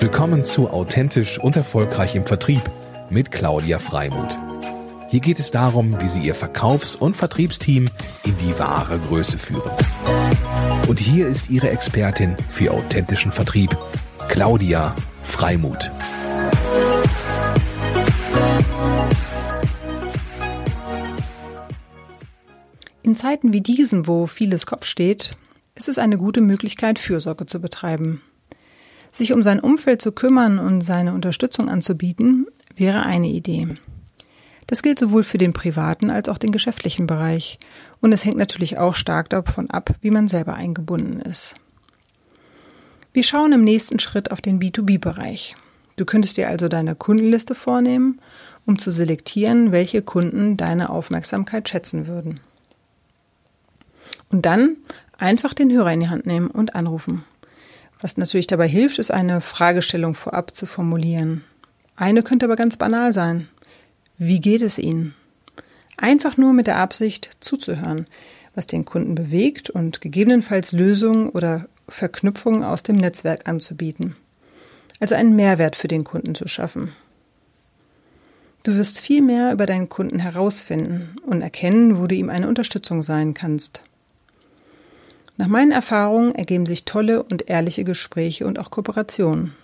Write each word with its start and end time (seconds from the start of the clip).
Willkommen 0.00 0.44
zu 0.44 0.70
Authentisch 0.70 1.38
und 1.38 1.56
Erfolgreich 1.56 2.16
im 2.16 2.24
Vertrieb 2.24 2.62
mit 3.10 3.30
Claudia 3.30 3.78
Freimuth. 3.78 4.34
Hier 5.10 5.20
geht 5.20 5.38
es 5.38 5.50
darum, 5.50 6.00
wie 6.00 6.08
Sie 6.08 6.22
Ihr 6.22 6.34
Verkaufs- 6.34 6.96
und 6.96 7.14
Vertriebsteam 7.14 7.86
in 8.24 8.34
die 8.38 8.58
wahre 8.58 8.98
Größe 8.98 9.36
führen. 9.36 9.70
Und 10.88 11.00
hier 11.00 11.26
ist 11.26 11.50
Ihre 11.50 11.68
Expertin 11.68 12.34
für 12.48 12.70
authentischen 12.70 13.30
Vertrieb, 13.30 13.76
Claudia 14.28 14.96
Freimuth. 15.22 15.90
In 23.02 23.16
Zeiten 23.16 23.52
wie 23.52 23.60
diesen, 23.60 24.06
wo 24.06 24.26
vieles 24.26 24.64
Kopf 24.64 24.86
steht, 24.86 25.36
ist 25.74 25.90
es 25.90 25.98
eine 25.98 26.16
gute 26.16 26.40
Möglichkeit, 26.40 26.98
Fürsorge 26.98 27.44
zu 27.44 27.60
betreiben. 27.60 28.22
Sich 29.10 29.32
um 29.32 29.42
sein 29.42 29.60
Umfeld 29.60 30.00
zu 30.00 30.12
kümmern 30.12 30.58
und 30.58 30.82
seine 30.82 31.12
Unterstützung 31.14 31.68
anzubieten, 31.68 32.46
wäre 32.76 33.02
eine 33.02 33.28
Idee. 33.28 33.76
Das 34.66 34.82
gilt 34.82 35.00
sowohl 35.00 35.24
für 35.24 35.38
den 35.38 35.52
privaten 35.52 36.10
als 36.10 36.28
auch 36.28 36.38
den 36.38 36.52
geschäftlichen 36.52 37.08
Bereich. 37.08 37.58
Und 38.00 38.12
es 38.12 38.24
hängt 38.24 38.36
natürlich 38.36 38.78
auch 38.78 38.94
stark 38.94 39.28
davon 39.28 39.68
ab, 39.68 39.96
wie 40.00 40.12
man 40.12 40.28
selber 40.28 40.54
eingebunden 40.54 41.20
ist. 41.20 41.56
Wir 43.12 43.24
schauen 43.24 43.52
im 43.52 43.64
nächsten 43.64 43.98
Schritt 43.98 44.30
auf 44.30 44.40
den 44.40 44.60
B2B-Bereich. 44.60 45.56
Du 45.96 46.04
könntest 46.04 46.36
dir 46.36 46.48
also 46.48 46.68
deine 46.68 46.94
Kundenliste 46.94 47.56
vornehmen, 47.56 48.20
um 48.64 48.78
zu 48.78 48.92
selektieren, 48.92 49.72
welche 49.72 50.02
Kunden 50.02 50.56
deine 50.56 50.90
Aufmerksamkeit 50.90 51.68
schätzen 51.68 52.06
würden. 52.06 52.38
Und 54.30 54.46
dann 54.46 54.76
einfach 55.18 55.52
den 55.52 55.72
Hörer 55.72 55.92
in 55.92 56.00
die 56.00 56.08
Hand 56.08 56.26
nehmen 56.26 56.46
und 56.46 56.76
anrufen. 56.76 57.24
Was 58.00 58.16
natürlich 58.16 58.46
dabei 58.46 58.66
hilft, 58.66 58.98
ist 58.98 59.10
eine 59.10 59.40
Fragestellung 59.40 60.14
vorab 60.14 60.54
zu 60.54 60.66
formulieren. 60.66 61.44
Eine 61.96 62.22
könnte 62.22 62.46
aber 62.46 62.56
ganz 62.56 62.76
banal 62.76 63.12
sein. 63.12 63.48
Wie 64.16 64.40
geht 64.40 64.62
es 64.62 64.78
Ihnen? 64.78 65.14
Einfach 65.96 66.38
nur 66.38 66.54
mit 66.54 66.66
der 66.66 66.78
Absicht 66.78 67.30
zuzuhören, 67.40 68.06
was 68.54 68.66
den 68.66 68.86
Kunden 68.86 69.14
bewegt 69.14 69.68
und 69.68 70.00
gegebenenfalls 70.00 70.72
Lösungen 70.72 71.28
oder 71.28 71.68
Verknüpfungen 71.88 72.64
aus 72.64 72.82
dem 72.82 72.96
Netzwerk 72.96 73.48
anzubieten. 73.48 74.16
Also 74.98 75.14
einen 75.14 75.36
Mehrwert 75.36 75.76
für 75.76 75.88
den 75.88 76.04
Kunden 76.04 76.34
zu 76.34 76.48
schaffen. 76.48 76.92
Du 78.62 78.74
wirst 78.74 79.00
viel 79.00 79.22
mehr 79.22 79.52
über 79.52 79.66
deinen 79.66 79.88
Kunden 79.88 80.18
herausfinden 80.18 81.16
und 81.24 81.40
erkennen, 81.40 81.98
wo 81.98 82.06
du 82.06 82.14
ihm 82.14 82.28
eine 82.28 82.48
Unterstützung 82.48 83.02
sein 83.02 83.32
kannst. 83.32 83.82
Nach 85.40 85.46
meinen 85.46 85.72
Erfahrungen 85.72 86.34
ergeben 86.34 86.66
sich 86.66 86.84
tolle 86.84 87.22
und 87.22 87.48
ehrliche 87.48 87.82
Gespräche 87.82 88.46
und 88.46 88.58
auch 88.58 88.70
Kooperationen. 88.70 89.54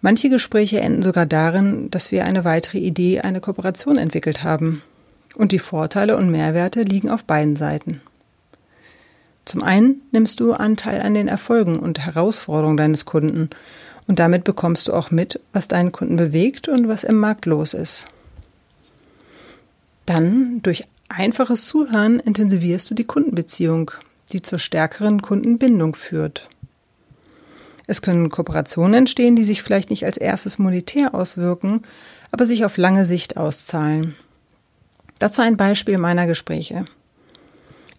Manche 0.00 0.30
Gespräche 0.30 0.80
enden 0.80 1.02
sogar 1.02 1.26
darin, 1.26 1.90
dass 1.90 2.10
wir 2.10 2.24
eine 2.24 2.46
weitere 2.46 2.78
Idee, 2.78 3.20
eine 3.20 3.42
Kooperation 3.42 3.98
entwickelt 3.98 4.44
haben. 4.44 4.80
Und 5.34 5.52
die 5.52 5.58
Vorteile 5.58 6.16
und 6.16 6.30
Mehrwerte 6.30 6.84
liegen 6.84 7.10
auf 7.10 7.24
beiden 7.24 7.54
Seiten. 7.54 8.00
Zum 9.44 9.62
einen 9.62 10.00
nimmst 10.10 10.40
du 10.40 10.54
Anteil 10.54 11.02
an 11.02 11.12
den 11.12 11.28
Erfolgen 11.28 11.78
und 11.78 11.98
Herausforderungen 11.98 12.78
deines 12.78 13.04
Kunden 13.04 13.50
und 14.06 14.18
damit 14.18 14.42
bekommst 14.44 14.88
du 14.88 14.94
auch 14.94 15.10
mit, 15.10 15.38
was 15.52 15.68
deinen 15.68 15.92
Kunden 15.92 16.16
bewegt 16.16 16.66
und 16.66 16.88
was 16.88 17.04
im 17.04 17.16
Markt 17.16 17.44
los 17.44 17.74
ist. 17.74 18.06
Dann, 20.06 20.62
durch 20.62 20.84
einfaches 21.10 21.66
Zuhören, 21.66 22.20
intensivierst 22.20 22.90
du 22.90 22.94
die 22.94 23.04
Kundenbeziehung 23.04 23.90
die 24.32 24.42
zur 24.42 24.58
stärkeren 24.58 25.22
Kundenbindung 25.22 25.94
führt. 25.94 26.48
Es 27.86 28.02
können 28.02 28.28
Kooperationen 28.28 28.94
entstehen, 28.94 29.34
die 29.34 29.44
sich 29.44 29.62
vielleicht 29.62 29.90
nicht 29.90 30.04
als 30.04 30.18
erstes 30.18 30.58
monetär 30.58 31.14
auswirken, 31.14 31.82
aber 32.30 32.44
sich 32.44 32.64
auf 32.64 32.76
lange 32.76 33.06
Sicht 33.06 33.36
auszahlen. 33.36 34.14
Dazu 35.18 35.42
ein 35.42 35.56
Beispiel 35.56 35.98
meiner 35.98 36.26
Gespräche. 36.26 36.84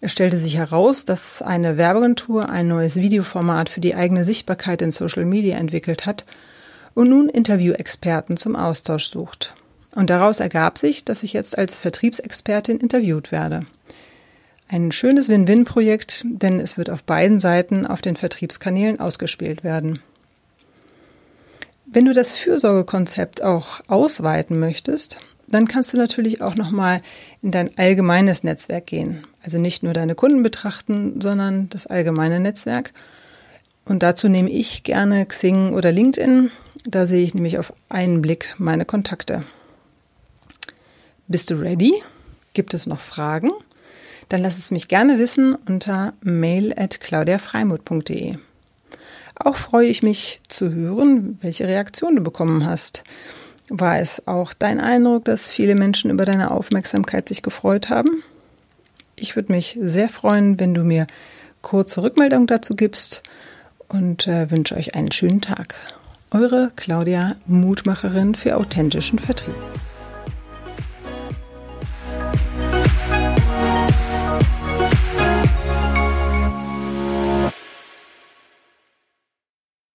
Es 0.01 0.11
stellte 0.11 0.37
sich 0.37 0.55
heraus, 0.55 1.03
dass 1.03 1.41
eine 1.41 1.77
Werbeagentur 1.77 2.49
ein 2.49 2.67
neues 2.67 2.97
Videoformat 2.97 3.67
für 3.67 3.81
die 3.81 3.95
eigene 3.95 4.23
Sichtbarkeit 4.23 4.81
in 4.81 4.91
Social 4.91 5.25
Media 5.25 5.57
entwickelt 5.57 6.05
hat 6.05 6.25
und 6.93 7.09
nun 7.09 7.27
Interviewexperten 7.27 8.37
zum 8.37 8.55
Austausch 8.55 9.05
sucht. 9.05 9.55
Und 9.95 10.09
daraus 10.09 10.39
ergab 10.39 10.77
sich, 10.77 11.03
dass 11.03 11.23
ich 11.23 11.33
jetzt 11.33 11.57
als 11.57 11.75
Vertriebsexpertin 11.77 12.79
interviewt 12.79 13.31
werde. 13.31 13.65
Ein 14.71 14.91
schönes 14.91 15.27
Win-Win-Projekt, 15.29 16.23
denn 16.27 16.59
es 16.59 16.77
wird 16.77 16.91
auf 16.91 17.03
beiden 17.03 17.39
Seiten 17.39 17.87
auf 17.87 18.03
den 18.03 18.15
Vertriebskanälen 18.15 18.99
ausgespielt 18.99 19.63
werden. 19.63 19.97
Wenn 21.87 22.05
du 22.05 22.13
das 22.13 22.33
Fürsorgekonzept 22.33 23.41
auch 23.41 23.81
ausweiten 23.87 24.59
möchtest, 24.59 25.17
dann 25.47 25.67
kannst 25.67 25.91
du 25.91 25.97
natürlich 25.97 26.43
auch 26.43 26.53
nochmal 26.53 27.01
in 27.41 27.49
dein 27.49 27.79
allgemeines 27.79 28.43
Netzwerk 28.43 28.85
gehen. 28.85 29.23
Also 29.41 29.57
nicht 29.57 29.81
nur 29.81 29.93
deine 29.93 30.13
Kunden 30.13 30.43
betrachten, 30.43 31.19
sondern 31.19 31.69
das 31.69 31.87
allgemeine 31.87 32.39
Netzwerk. 32.39 32.93
Und 33.85 34.03
dazu 34.03 34.29
nehme 34.29 34.51
ich 34.51 34.83
gerne 34.83 35.25
Xing 35.25 35.73
oder 35.73 35.91
LinkedIn. 35.91 36.51
Da 36.85 37.07
sehe 37.07 37.23
ich 37.23 37.33
nämlich 37.33 37.57
auf 37.57 37.73
einen 37.89 38.21
Blick 38.21 38.53
meine 38.59 38.85
Kontakte. 38.85 39.45
Bist 41.27 41.49
du 41.49 41.55
ready? 41.55 42.03
Gibt 42.53 42.75
es 42.75 42.85
noch 42.85 43.01
Fragen? 43.01 43.49
Dann 44.29 44.41
lass 44.41 44.57
es 44.57 44.71
mich 44.71 44.87
gerne 44.87 45.19
wissen 45.19 45.55
unter 45.55 46.13
mail 46.21 46.73
at 46.77 46.99
claudiafreimuth.de. 46.99 48.37
Auch 49.35 49.55
freue 49.55 49.87
ich 49.87 50.03
mich 50.03 50.41
zu 50.47 50.71
hören, 50.71 51.37
welche 51.41 51.67
Reaktion 51.67 52.15
du 52.15 52.21
bekommen 52.21 52.65
hast. 52.65 53.03
War 53.69 53.99
es 53.99 54.27
auch 54.27 54.53
dein 54.53 54.79
Eindruck, 54.79 55.25
dass 55.25 55.51
viele 55.51 55.75
Menschen 55.75 56.11
über 56.11 56.25
deine 56.25 56.51
Aufmerksamkeit 56.51 57.29
sich 57.29 57.41
gefreut 57.41 57.89
haben? 57.89 58.23
Ich 59.15 59.35
würde 59.35 59.51
mich 59.51 59.77
sehr 59.79 60.09
freuen, 60.09 60.59
wenn 60.59 60.73
du 60.73 60.83
mir 60.83 61.07
kurze 61.61 62.03
Rückmeldung 62.03 62.47
dazu 62.47 62.75
gibst 62.75 63.23
und 63.87 64.27
äh, 64.27 64.49
wünsche 64.51 64.75
euch 64.75 64.95
einen 64.95 65.11
schönen 65.11 65.41
Tag. 65.41 65.75
Eure 66.31 66.71
Claudia, 66.75 67.35
Mutmacherin 67.47 68.35
für 68.35 68.57
authentischen 68.57 69.19
Vertrieb. 69.19 69.55